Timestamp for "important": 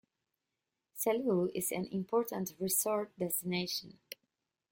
1.91-2.55